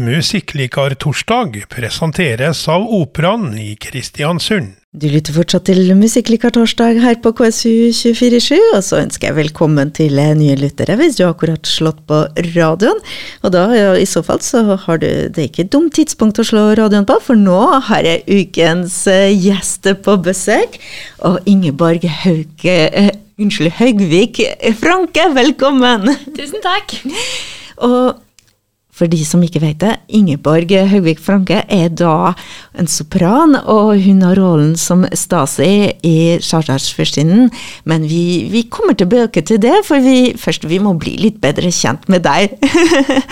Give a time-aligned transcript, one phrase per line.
[0.00, 4.78] Musikklikar-torsdag presenteres av Operaen i Kristiansund.
[4.96, 10.56] Du lytter fortsatt til Musikklikar-torsdag her på KSU247, og så ønsker jeg velkommen til nye
[10.58, 12.22] lyttere hvis du akkurat slått på
[12.54, 13.02] radioen.
[13.44, 16.40] Og da, ja, i så fall, så har du Det er ikke et dumt tidspunkt
[16.40, 17.60] å slå radioen på, for nå
[17.90, 20.80] har jeg ukens uh, gjester på besøk.
[21.28, 24.42] Og Ingeborg Hauke uh, Unnskyld, Haugvik
[24.80, 26.08] Franke, velkommen!
[26.36, 26.98] Tusen takk.
[27.84, 28.18] Og
[29.00, 32.34] for de som ikke vet det, Ingeborg Haugvik Franke er da
[32.78, 37.48] en sopran, og hun har rollen som Stasi i Chartersfyrstinnen.
[37.88, 41.72] Men vi, vi, kommer tilbake til det, for vi, først vi må bli litt bedre
[41.72, 42.58] kjent med deg.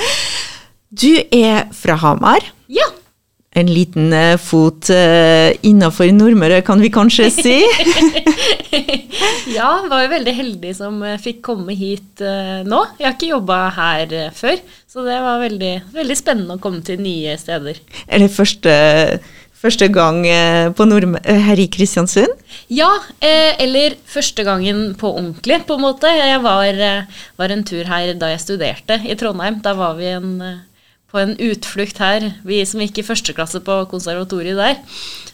[1.03, 2.49] du er fra Hamar.
[2.73, 2.89] Ja
[3.59, 7.57] en liten uh, fot uh, innafor Nordmøre, kan vi kanskje si?
[9.59, 12.85] ja, var jo veldig heldig som uh, fikk komme hit uh, nå.
[13.01, 17.03] Jeg har ikke jobba her før, så det var veldig, veldig, spennende å komme til
[17.03, 17.83] nye steder.
[18.07, 18.73] Er det første,
[19.59, 22.35] første gang her i Kristiansund?
[22.73, 22.91] Ja,
[23.21, 26.11] eller første gangen på ordentlig, på en måte.
[26.15, 26.83] Jeg var,
[27.41, 29.61] var en tur her da jeg studerte i Trondheim.
[29.65, 30.33] Da var vi en
[31.09, 34.77] på en utflukt her, vi som gikk i første klasse på konservatoriet der,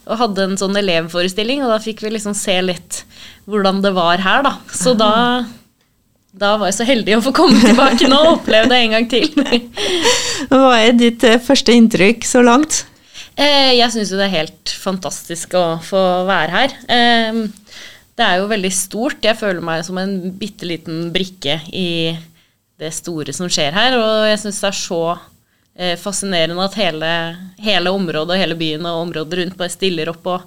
[0.06, 3.02] og hadde en sånn elevforestilling, og da fikk vi liksom se litt
[3.50, 4.54] hvordan det var her, da.
[4.70, 5.10] Så da,
[6.30, 9.10] da var jeg så heldig å få komme tilbake nå og oppleve det en gang
[9.10, 9.26] til.
[10.52, 12.84] Hva er ditt eh, første inntrykk så langt?
[13.34, 16.78] Eh, jeg syns jo det er helt fantastisk å få være her.
[16.86, 17.42] Eh,
[18.14, 19.24] det er jo veldig stort.
[19.26, 22.14] Jeg føler meg som en bitte liten brikke i
[22.78, 25.04] det store som skjer her, og jeg syns det er så
[25.74, 27.10] Eh, fascinerende at hele,
[27.58, 30.44] hele, området og hele byen og området rundt bare stiller opp og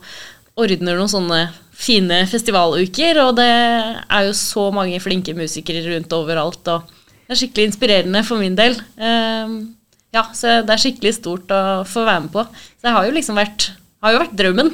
[0.58, 1.40] ordner noen sånne
[1.76, 3.20] fine festivaluker.
[3.26, 6.88] Og det er jo så mange flinke musikere rundt overalt, og
[7.28, 8.80] det er skikkelig inspirerende for min del.
[8.96, 9.58] Eh,
[10.16, 12.48] ja, så det er skikkelig stort å få være med på.
[12.78, 13.72] Så det har jo liksom vært
[14.06, 14.68] har jo vært drømmen.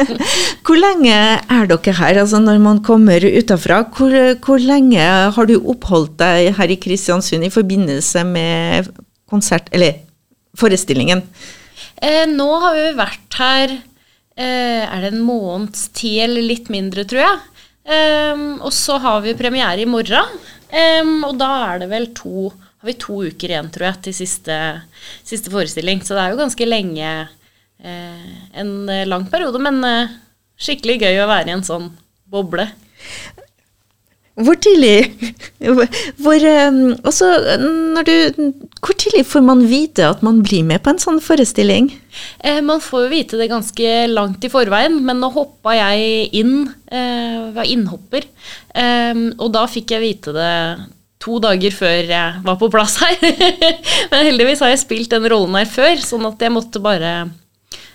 [0.64, 2.18] hvor lenge er dere her?
[2.22, 5.04] Altså når man kommer utafra, hvor, hvor lenge
[5.36, 8.88] har du oppholdt deg her i Kristiansund i forbindelse med
[9.30, 10.02] konsert Eller
[10.58, 11.22] forestillingen?
[11.96, 17.06] Eh, nå har vi vært her eh, Er det en måneds tid eller litt mindre,
[17.08, 17.42] tror jeg.
[17.84, 20.38] Um, og så har vi premiere i morgen.
[21.26, 22.48] og da er det vel to
[22.84, 24.56] har vi to uker igjen, tror jeg, til siste,
[25.24, 26.02] siste forestilling.
[26.04, 27.12] Så det er jo ganske lenge
[27.80, 28.26] eh,
[28.60, 28.72] En
[29.08, 30.12] lang periode, men eh,
[30.60, 31.86] skikkelig gøy å være i en sånn
[32.28, 32.66] boble.
[34.34, 35.12] Hvor tidlig
[35.62, 36.44] hvor,
[37.06, 37.28] også,
[38.02, 38.14] du,
[38.82, 41.92] hvor tidlig får man vite at man blir med på en sånn forestilling?
[42.42, 46.56] Eh, man får jo vite det ganske langt i forveien, men nå hoppa jeg inn.
[46.90, 48.26] Eh, var innhopper.
[48.74, 50.52] Eh, og da fikk jeg vite det
[51.24, 53.16] to dager før jeg var på plass her.
[54.10, 57.14] men heldigvis har jeg spilt den rollen her før, sånn at jeg måtte bare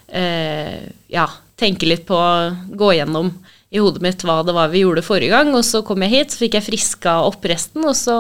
[0.08, 1.28] eh, ja,
[1.60, 2.32] tenke litt på å
[2.80, 3.34] Gå gjennom
[3.69, 5.53] i hodet mitt hva det var vi gjorde forrige gang.
[5.57, 8.18] Og så kom jeg hit, så fikk jeg friska opp resten, og så,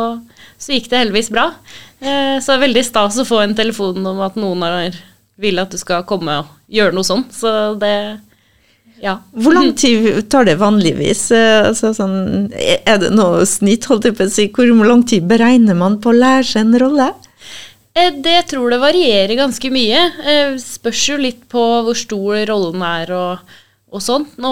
[0.61, 1.49] så gikk det heldigvis bra.
[1.99, 4.97] Eh, så det er veldig stas å få en telefon om at noen har,
[5.39, 7.33] vil at du skal komme og gjøre noe sånt.
[7.35, 7.93] Så det
[8.99, 9.15] ja.
[9.31, 11.29] Hvor lang tid tar det vanligvis?
[11.31, 14.49] Eh, altså, sånn, er det noe snitt, holdt jeg på å si?
[14.53, 17.07] Hvor lang tid beregner man på å lære seg en rolle?
[17.95, 20.03] Eh, det tror det varierer ganske mye.
[20.19, 23.57] Eh, spørs jo litt på hvor stor rollen er og
[23.89, 24.35] og sånt.
[24.41, 24.49] Nå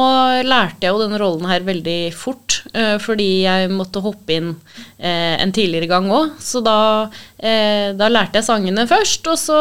[0.48, 4.54] lærte jeg jo denne rollen her veldig fort, eh, fordi jeg måtte hoppe inn
[4.98, 6.38] eh, en tidligere gang òg.
[6.42, 9.60] Så da, eh, da, lærte jeg sangene først, og så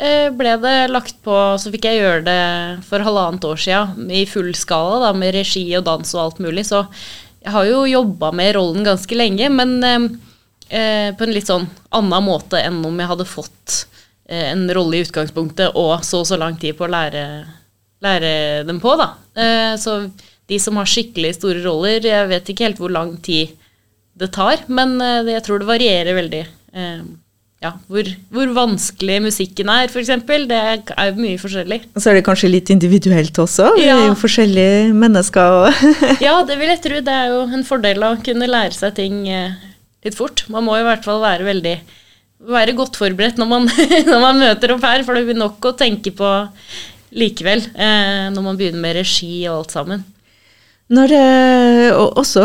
[0.00, 4.54] ble det lagt på Så fikk jeg gjøre det for halvannet år sia i full
[4.56, 6.64] skala, da, med regi og dans og alt mulig.
[6.70, 6.86] Så
[7.44, 12.24] jeg har jo jobba med rollen ganske lenge, men eh, på en litt sånn annen
[12.24, 13.82] måte enn om jeg hadde fått
[14.30, 17.24] en rolle i utgangspunktet og så så lang tid på å lære
[18.04, 19.12] lære dem på, da.
[19.36, 20.02] Eh, så
[20.50, 23.56] de som har skikkelig store roller, jeg vet ikke helt hvor lang tid
[24.20, 26.44] det tar, men eh, jeg tror det varierer veldig.
[26.74, 27.02] Eh,
[27.60, 30.14] ja, hvor, hvor, vanskelig musikken er, f.eks.
[30.48, 30.60] Det
[30.96, 31.82] er mye forskjellig.
[31.92, 33.74] Og så er det kanskje litt individuelt også?
[33.76, 33.98] Vi ja.
[33.98, 35.68] er jo forskjellige mennesker.
[36.26, 37.02] ja, det vil jeg tro.
[37.04, 40.46] Det er jo en fordel å kunne lære seg ting litt fort.
[40.48, 41.76] Man må i hvert fall være veldig
[42.48, 43.68] være godt forberedt når man,
[44.10, 46.30] når man møter opp her, for det blir nok å tenke på
[47.16, 50.06] likevel, eh, når man begynner med regi og alt sammen.
[50.90, 51.12] Når,
[51.94, 52.44] og også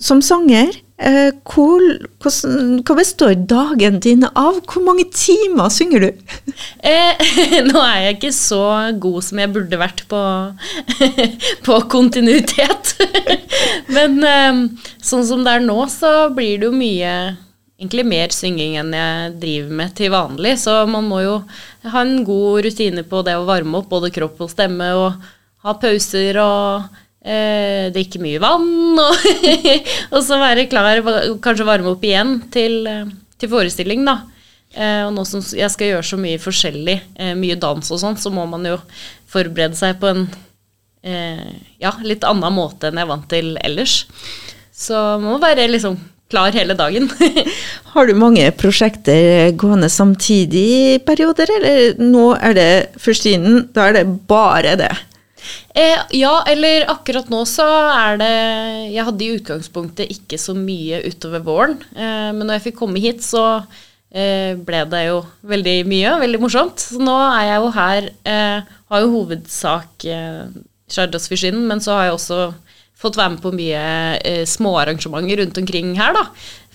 [0.00, 1.82] som sanger, eh, hvor,
[2.22, 4.60] hva består dagen din av?
[4.68, 6.34] Hvor mange timer synger du?
[6.84, 7.24] Eh,
[7.68, 8.62] nå er jeg ikke så
[9.00, 10.22] god som jeg burde vært på,
[11.66, 12.94] på kontinuitet.
[13.96, 14.62] Men eh,
[15.00, 17.16] sånn som det er nå, så blir det jo mye
[17.76, 20.54] egentlig mer synging enn jeg driver med til vanlig.
[20.62, 21.40] Så man må jo
[21.86, 25.74] ha en god rutine på det å varme opp både kropp og stemme, og ha
[25.82, 26.86] pauser og
[27.26, 28.72] eh, drikke mye vann.
[29.06, 29.28] Og,
[30.14, 31.02] og, så være klar,
[31.44, 34.20] kanskje varme opp igjen til, eh, til forestilling, da.
[34.76, 38.18] Eh, og nå som jeg skal gjøre så mye forskjellig, eh, mye dans og sånn,
[38.20, 38.76] så må man jo
[39.30, 40.26] forberede seg på en
[41.06, 41.48] eh,
[41.80, 44.02] ja, litt annen måte enn jeg er vant til ellers.
[44.76, 45.96] Så man må være liksom
[46.32, 47.08] klar hele dagen.
[47.94, 52.70] Har du mange prosjekter gående samtidig i perioder, eller nå er det
[53.02, 54.92] førstinen, da er det bare det?
[55.76, 58.30] Eh, ja, eller akkurat nå så er det
[58.96, 63.02] Jeg hadde i utgangspunktet ikke så mye utover våren, eh, men når jeg fikk komme
[63.02, 63.44] hit, så
[64.10, 66.82] eh, ble det jo veldig mye, veldig morsomt.
[66.82, 70.46] Så nå er jeg jo her, eh, har jo hovedsak eh,
[70.90, 72.40] Sjardos-Fishinnen, men så har jeg også
[73.06, 73.86] fått være med på mye
[74.20, 76.26] eh, småarrangementer rundt omkring her, da.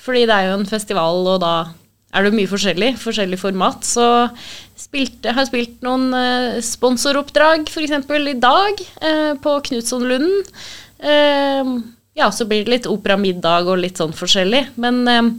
[0.01, 1.53] Fordi det er jo en festival, og da
[2.11, 2.91] er det mye forskjellig.
[2.99, 3.85] Forskjellig format.
[3.87, 4.05] Så
[4.79, 7.95] spilte, har spilt noen eh, sponsoroppdrag, f.eks.
[8.33, 10.41] i dag, eh, på Knutsonlunden.
[10.99, 11.75] Eh,
[12.19, 14.65] ja, så blir det litt operamiddag og litt sånn forskjellig.
[14.81, 15.31] Men eh,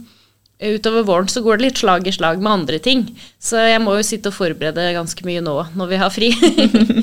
[0.63, 3.05] utover våren så går det litt slag i slag med andre ting.
[3.41, 6.29] Så jeg må jo sitte og forberede ganske mye nå når vi har fri.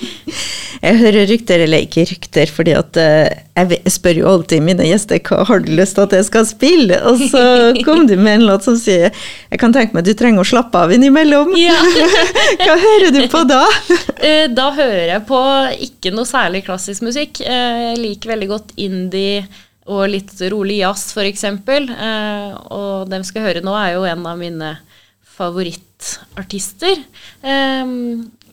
[0.87, 3.29] jeg hører rykter, eller ikke rykter, fordi at uh,
[3.61, 7.01] jeg spør jo alltid mine gjester hva har du lyst til at jeg skal spille,
[7.05, 7.45] og så
[7.87, 10.85] kom du med en låt som sier jeg kan tenke meg du trenger å slappe
[10.85, 11.55] av innimellom.
[11.61, 11.75] Ja.
[12.65, 13.61] hva hører du på da?
[13.91, 15.41] Uh, da hører jeg på
[15.87, 17.43] ikke noe særlig klassisk musikk.
[17.45, 19.45] Uh, jeg liker veldig godt indie
[19.90, 21.44] og litt rolig jazz, f.eks.
[21.50, 24.75] Eh, og dem skal høre nå, er jo en av mine
[25.37, 27.02] favorittartister.
[27.42, 27.94] Eh,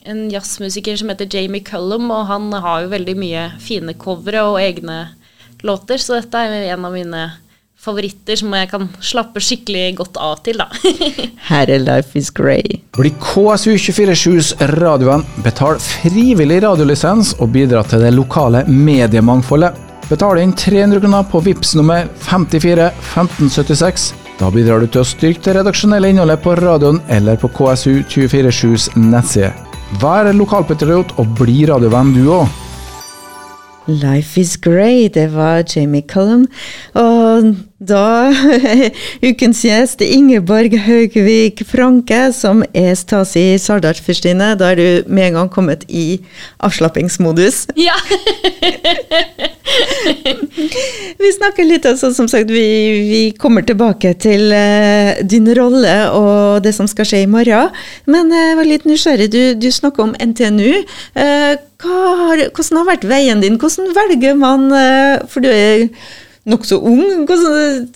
[0.08, 4.62] en jazzmusiker som heter Jamie Cullum, og han har jo veldig mye fine covere og
[4.62, 5.04] egne
[5.66, 7.28] låter, så dette er en av mine
[7.88, 10.68] favoritter som jeg kan slappe skikkelig godt av til, da.
[11.50, 12.82] Her er Life is Grey.
[12.98, 15.26] Bli KSU247s radioen.
[15.46, 19.87] betal frivillig radiolisens og bidra til det lokale mediemangfoldet.
[20.08, 24.14] Betal inn 300 kroner på VIPS nummer 54 1576.
[24.40, 29.52] Da bidrar du til å styrke det redaksjonelle innholdet på radioen eller på KSU247s nettside.
[30.00, 32.48] Vær lokalpatriot og bli radiovenn du òg.
[33.88, 36.48] Life is great, det var Jamie Cullum.
[36.96, 38.34] Og da
[39.22, 44.56] ukens gjest Ingeborg Haugvik Franke, som er Stasi Sardar-fyrstine.
[44.58, 46.20] Da er du med en gang kommet i
[46.58, 47.68] avslappingsmodus.
[47.88, 47.94] Ja!
[51.22, 52.66] vi snakker litt, altså, som sagt, vi,
[53.08, 57.70] vi kommer tilbake til uh, din rolle og det som skal skje i morgen.
[58.10, 59.30] Men uh, jeg var litt nysgjerrig.
[59.32, 60.82] Du, du snakker om NTNU.
[61.14, 61.54] Uh,
[61.86, 63.60] har, hvordan har vært veien din?
[63.62, 64.72] Hvordan velger man
[65.30, 65.86] For du er
[66.48, 67.26] nokså ung.
[67.28, 67.88] Hvordan,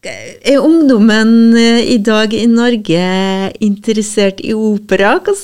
[0.00, 3.00] er ungdommen i dag i Norge
[3.60, 5.18] interessert i opera?
[5.26, 5.36] det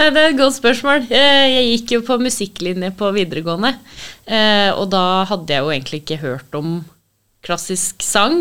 [0.00, 1.04] er et godt spørsmål.
[1.12, 3.74] Jeg gikk jo på musikklinje på videregående.
[4.80, 6.80] Og da hadde jeg jo egentlig ikke hørt om
[7.46, 8.40] klassisk sang.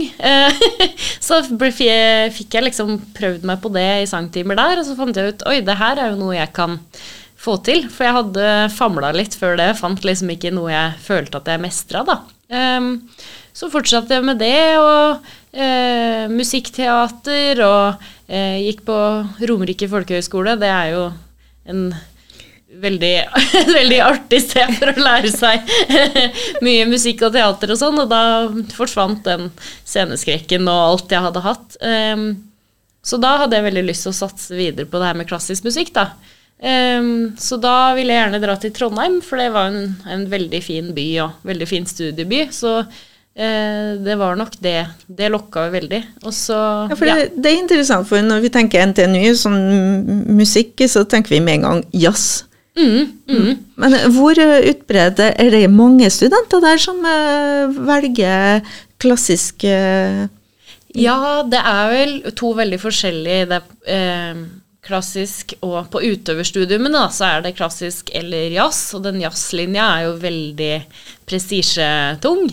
[1.28, 5.36] Så fikk jeg liksom prøvd meg på det i sangtimer der, og så fant jeg
[5.36, 6.80] ut oi, det her er jo noe jeg kan
[7.40, 7.86] få til.
[7.92, 11.64] For jeg hadde famla litt før det, fant liksom ikke noe jeg følte at jeg
[11.64, 12.22] mestra, da.
[12.50, 12.90] Um,
[13.56, 15.22] så fortsatte jeg med det, og
[15.56, 18.98] uh, musikkteater, og uh, gikk på
[19.48, 20.58] Romerike folkehøgskole.
[20.62, 21.06] Det er jo
[21.72, 21.88] en
[22.82, 23.14] veldig,
[23.78, 25.64] veldig artig sted for å lære seg
[26.66, 28.24] mye musikk og teater og sånn, og da
[28.76, 29.50] forsvant den
[29.88, 31.80] sceneskrekken og alt jeg hadde hatt.
[31.80, 32.28] Um,
[33.06, 35.68] så da hadde jeg veldig lyst til å satse videre på det her med klassisk
[35.68, 36.10] musikk, da.
[36.56, 40.62] Um, så da ville jeg gjerne dra til Trondheim, for det var en, en veldig
[40.64, 42.46] fin by og veldig fin studieby.
[42.56, 44.80] Så uh, det var nok det.
[45.06, 46.02] Det lokka veldig.
[46.24, 46.58] Og så
[46.90, 47.20] ja, ja.
[47.20, 49.56] det, det, er interessant, for når vi tenker NTNU, som
[50.32, 52.46] musikk, så tenker vi med en gang jazz.
[52.76, 53.52] Mm, mm.
[53.80, 58.66] Men hvor utbredt er det mange studenter der som uh, velger
[59.00, 60.26] klassisk uh,
[60.96, 64.44] Ja, det er vel to veldig forskjellige det, uh,
[64.86, 70.18] klassisk og på utøverstudiumene så er det klassisk eller jazz, og den jazzlinja er jo
[70.22, 70.74] veldig
[71.30, 72.50] prestisjetung.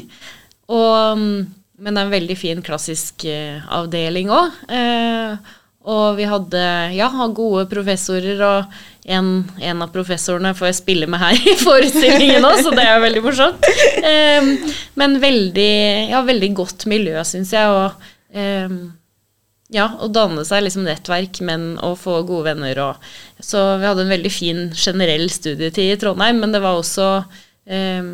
[1.83, 4.63] Men det er en veldig fin klassisk eh, avdeling òg.
[4.71, 6.63] Eh, og vi hadde
[6.95, 12.47] ja, gode professorer, og en, en, av professorene får jeg spille med her i forestillingen
[12.47, 13.71] òg, så det er veldig morsomt.
[13.99, 14.53] Eh,
[15.01, 15.75] men veldig,
[16.15, 17.67] ja, veldig godt miljø, syns jeg.
[17.67, 19.02] og
[19.73, 23.13] ja, å danne seg liksom nettverk, men å få gode venner og
[23.43, 27.09] Så vi hadde en veldig fin generell studietid i Trondheim, men det var også
[27.67, 28.11] eh,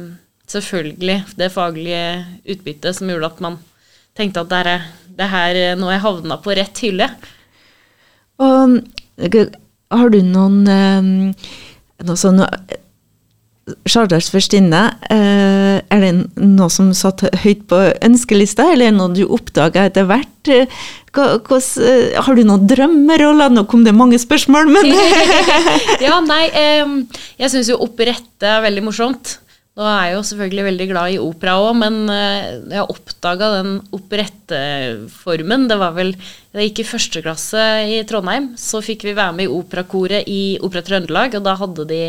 [0.49, 2.05] selvfølgelig det faglige
[2.49, 3.59] utbyttet som gjorde at man
[4.17, 4.87] tenkte at det er,
[5.19, 7.11] det er her nå jeg havna på rett hylle.
[8.38, 8.79] Og
[9.99, 11.49] har du noen eh,
[12.07, 12.43] noe sånn
[13.88, 14.81] Sjardars førstinne,
[15.12, 15.58] eh,
[15.95, 20.52] er det noe som satt høyt på ønskelista, eller er noe du oppdaga etter hvert?
[21.14, 23.50] Hva- eh, har du noen drømmeroller?
[23.54, 24.92] Nå kom det mange spørsmål, men
[26.07, 26.45] ja, nei,
[27.40, 29.38] jeg syns jo operette er veldig morsomt.
[29.78, 33.76] Nå er jeg jo selvfølgelig veldig glad i opera òg, men eh, jeg oppdaga den
[33.95, 35.68] operetteformen.
[35.71, 39.47] Det var vel jeg gikk i første klasse i Trondheim, så fikk vi være med
[39.47, 42.00] i operakoret i Opera Trøndelag, og da hadde de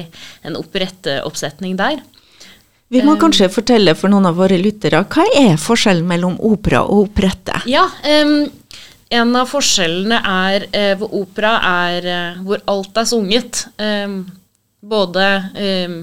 [0.49, 2.01] en operetteoppsetning der.
[2.89, 7.05] Vi må kanskje fortelle for noen av våre lyttere, hva er forskjellen mellom opera og
[7.05, 7.61] operette?
[7.69, 8.47] Ja, um,
[9.09, 13.61] en av forskjellene er uh, hvor opera er uh, hvor alt er sunget.
[13.77, 14.23] Um,
[14.81, 15.99] både um,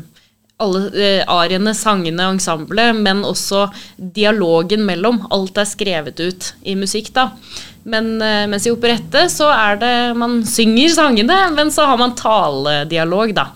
[0.62, 3.66] alle uh, ariene, sangene, ensemblet, men også
[3.98, 5.24] dialogen mellom.
[5.34, 7.32] Alt er skrevet ut i musikk, da.
[7.82, 12.14] Men uh, mens i operette så er det Man synger sangene, men så har man
[12.18, 13.50] taledialog, da.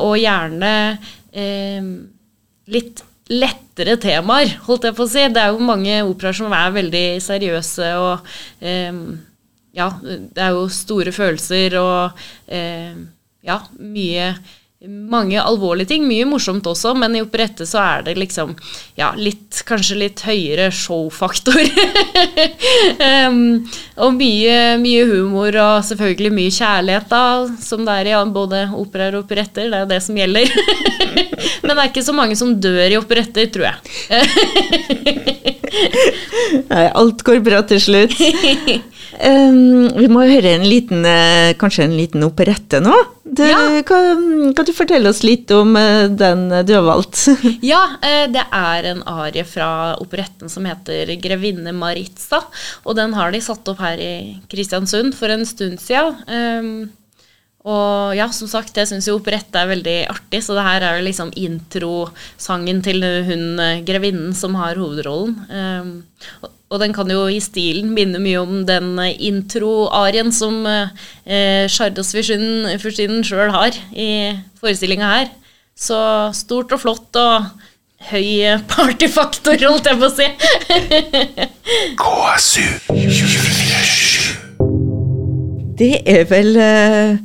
[0.00, 0.74] Og gjerne
[2.72, 5.24] litt lettere temaer, holdt jeg på å si.
[5.34, 9.00] Det er jo mange operaer som er veldig seriøse og eh,
[9.76, 12.94] Ja, det er jo store følelser og eh,
[13.44, 14.30] ja, mye
[14.86, 18.54] mange alvorlige ting, mye morsomt også, men i operette så er det liksom
[18.98, 21.60] ja, litt, kanskje litt høyere showfaktor.
[23.28, 23.68] um,
[24.02, 27.24] og mye, mye humor og selvfølgelig mye kjærlighet, da,
[27.62, 29.64] som det er i både operaer og operetter.
[29.72, 30.46] Det er det som gjelder.
[31.64, 33.76] men det er ikke så mange som dør i operetter, tror jeg.
[36.70, 38.14] Nei, alt går bra til slutt.
[39.16, 42.96] Um, vi må høre en liten, eh, kanskje en liten operette nå.
[43.26, 43.82] Du, Ja.
[43.82, 47.24] kan, kan du fortelle oss litt om eh, den du har valgt?
[47.72, 52.44] Ja, eh, det er en arie fra operetten som heter 'Grevinne Maritza'.
[52.86, 56.22] Og den har de satt opp her i Kristiansund for en stund siden.
[56.30, 56.92] Um,
[57.66, 61.00] og ja, som sagt, jeg syns jo operette er veldig artig, så det her er
[61.00, 65.34] jo liksom introsangen til hun eh, grevinnen som har hovedrollen.
[65.50, 72.10] Um, og, den kan jo i stilen minne mye om den intro-arien som eh, Chardos
[72.16, 75.30] Fyrstinnen sjøl har i forestillinga her.
[75.76, 75.96] Så
[76.34, 77.50] stort og flott og
[78.10, 80.26] høy eh, partyfaktor, holdt jeg på å si.
[82.02, 82.66] KSU
[85.76, 87.16] Det er vel eh,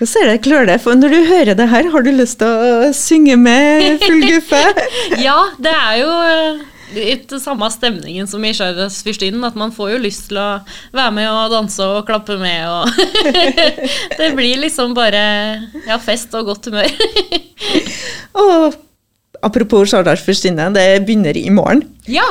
[0.00, 1.90] Hva ser det klør deg for når du hører det her?
[1.92, 4.64] Har du lyst til å synge med full guffe?
[5.26, 6.62] Ja, det er jo eh,
[6.94, 10.48] litt samme stemningen som i Charles Fyrstinnen, at man får jo lyst til å
[10.96, 12.88] være med og danse og klappe med og
[14.20, 15.24] Det blir liksom bare
[15.86, 16.88] ja, fest og godt humør.
[18.40, 18.76] Og
[19.42, 21.82] apropos Sjardars fyrstinne, det begynner i morgen.
[22.10, 22.26] Ja.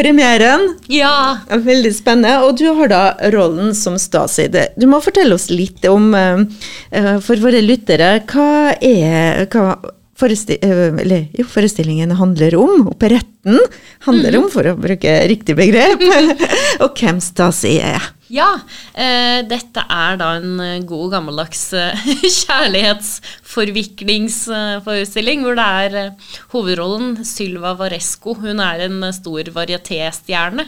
[0.00, 0.66] Premieren.
[0.88, 1.38] Ja.
[1.48, 2.40] Ja, Veldig spennende.
[2.46, 3.02] Og du har da
[3.34, 4.48] rollen som Stasi.
[4.50, 6.44] Du må fortelle oss litt om, eh,
[6.90, 9.76] eh, for våre lyttere, hva er hva
[10.20, 12.88] foresti eh, eller, jo, forestillingen handler om?
[12.92, 13.58] Operetten
[14.06, 16.00] handler om, for å bruke riktig begrep.
[16.84, 18.02] og hvem Stasi er.
[18.30, 18.60] Ja,
[18.94, 21.98] eh, dette er da en eh, god gammeldags eh,
[22.44, 26.14] kjærlighetsforviklingsforestilling, hvor det er eh,
[26.54, 28.30] hovedrollen Sylva Varesco.
[28.38, 30.64] Hun er en eh, stor varietéstjerne.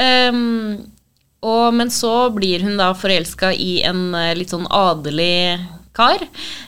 [0.00, 0.88] Um,
[1.44, 5.60] og, men så blir hun da forelska i en eh, litt sånn adelig
[5.94, 6.22] kar.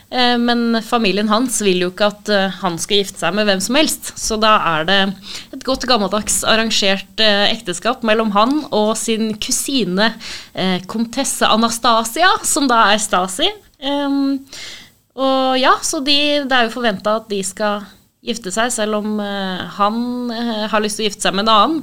[0.09, 3.61] Eh, Men familien hans vil jo ikke at eh, han skal gifte seg med hvem
[3.63, 4.13] som helst.
[4.19, 4.99] Så da er det
[5.55, 10.13] et godt gammeldags arrangert eh, ekteskap mellom han og sin kusine
[10.89, 13.47] komtesse Anastasia, som da er Stasi.
[15.17, 16.17] Og ja, så de,
[16.47, 17.85] det er jo forventa at de skal
[18.25, 19.99] gifte seg, selv om han
[20.71, 21.79] har lyst til å gifte seg med en annen.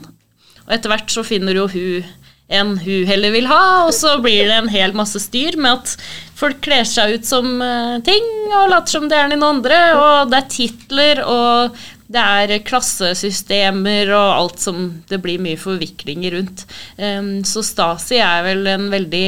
[0.65, 2.11] Og etter hvert så finner jo hun
[2.53, 5.95] en hun heller vil ha, og så blir det en hel masse styr med at
[6.37, 10.33] folk kler seg ut som eh, ting og later som det er noen andre, og
[10.33, 11.79] det er titler og
[12.15, 16.67] det er klassesystemer og alt som det blir mye forviklinger rundt.
[16.99, 19.27] Um, så Stasi er vel en veldig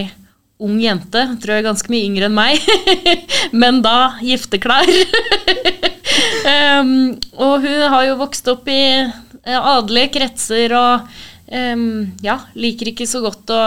[0.67, 2.69] ung jente, tror jeg er ganske mye yngre enn meg,
[3.63, 4.89] men da gifteklar.
[6.81, 6.93] um,
[7.33, 11.19] og hun har jo vokst opp i eh, adelige kretser og
[11.49, 13.61] ja, liker ikke så godt å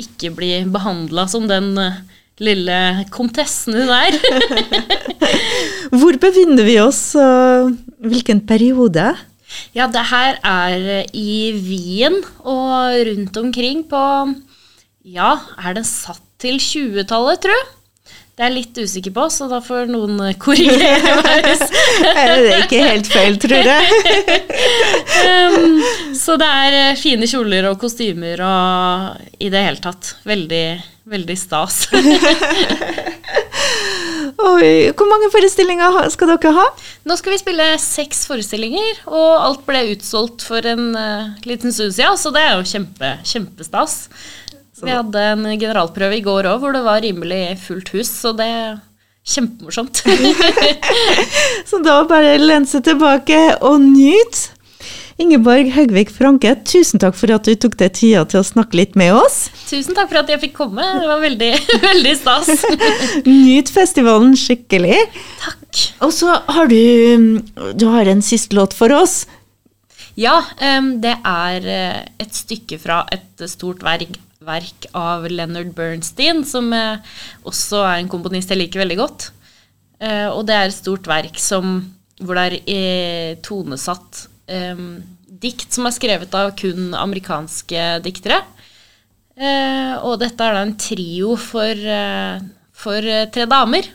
[0.00, 2.00] ikke bli behandla som den eh,
[2.42, 4.16] lille komtessen hun er.
[5.98, 7.72] Hvor befinner vi oss, og
[8.04, 9.08] hvilken periode?
[9.76, 14.02] Ja, det her er eh, i Wien og rundt omkring på
[15.06, 17.66] Ja, er den satt til 20-tallet, tror jeg?
[18.36, 21.46] Det er jeg litt usikker på, så da får noen eh, korrigere meg.
[22.04, 23.86] Det er ikke helt feil, tror jeg.
[25.56, 25.78] um,
[26.12, 30.66] så det er eh, fine kjoler og kostymer og i det hele tatt veldig,
[31.08, 31.86] veldig stas.
[34.52, 36.68] Oi, hvor mange forestillinger skal dere ha?
[37.08, 41.96] Nå skal vi spille seks forestillinger, og alt ble utsolgt for en uh, liten stund
[41.96, 44.02] siden, så det er jo kjempe, kjempestas.
[44.84, 48.48] Vi hadde en generalprøve i går òg, hvor det var rimelig fullt hus, så det
[48.52, 48.76] er
[49.26, 50.02] kjempemorsomt.
[51.70, 54.52] Så da bare lene seg tilbake og nyte.
[55.16, 58.98] Ingeborg Haugvik Franke, tusen takk for at du tok deg tida til å snakke litt
[59.00, 59.46] med oss.
[59.64, 61.48] Tusen takk for at jeg fikk komme, det var veldig,
[61.86, 62.66] veldig stas.
[63.24, 64.98] Nyt festivalen skikkelig.
[65.40, 65.80] Takk.
[66.04, 67.40] Og så har du
[67.76, 69.24] Du har en siste låt for oss.
[70.16, 76.72] Ja, det er eh, et stykke fra et stort verk, verk av Leonard Bernstein, som
[76.76, 77.00] eh,
[77.46, 79.30] også er en komponist jeg liker veldig godt.
[80.00, 81.78] Eh, og det er et stort verk som,
[82.20, 88.38] hvor det er eh, tonesatt dikt som er skrevet av kun amerikanske diktere.
[89.36, 91.88] Eh, og dette er da en trio for,
[92.70, 93.88] for tre damer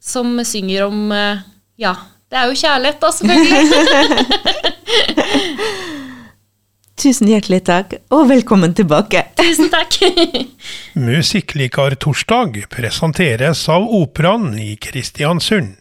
[0.00, 1.10] som synger om
[1.76, 1.96] Ja,
[2.30, 4.55] det er jo kjærlighet, da, selvfølgelig.
[7.06, 9.20] Tusen hjertelig takk, og velkommen tilbake.
[9.38, 9.94] Tusen takk.
[11.06, 15.74] Musikklikartorsdag presenteres av Operaen i Kristiansund.